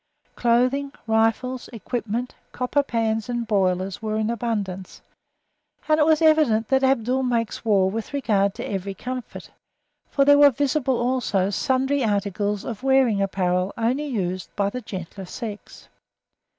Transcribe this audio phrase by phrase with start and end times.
[0.35, 4.99] Clothing, rifles, equipment, copper pans and boilers were in abundance,
[5.87, 9.51] and it was evident that Abdul makes war with regard to every comfort,
[10.09, 15.25] for there were visible also sundry articles of wearing apparel only used by the gentler
[15.25, 15.87] sex.